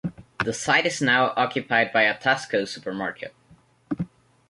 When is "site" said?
0.51-0.87